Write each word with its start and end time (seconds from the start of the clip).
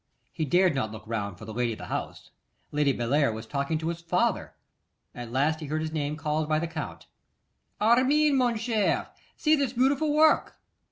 He 0.31 0.45
dared 0.45 0.73
not 0.73 0.91
look 0.91 1.03
round 1.05 1.37
for 1.37 1.45
the 1.45 1.53
lady 1.53 1.73
of 1.73 1.77
the 1.77 1.85
house. 1.85 2.31
Lady 2.71 2.91
Bellair 2.91 3.31
was 3.31 3.45
talking 3.45 3.77
to 3.77 3.89
his 3.89 4.01
father. 4.01 4.55
At 5.13 5.31
last 5.31 5.59
he 5.59 5.67
heard 5.67 5.81
his 5.81 5.91
name 5.91 6.15
called 6.15 6.49
by 6.49 6.57
the 6.57 6.65
Count. 6.65 7.05
'Armine, 7.79 8.35
mon 8.35 8.57
cher, 8.57 9.09
see 9.37 9.55
this 9.55 9.73
beautiful 9.73 10.11
work! 10.11 10.57